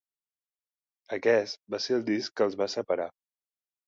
[1.17, 3.07] Aquest va ser el disc que els va separar.